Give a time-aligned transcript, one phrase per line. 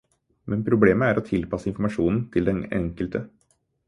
[0.53, 3.23] Men problemet er å tilpasse informasjonen til den enkelte.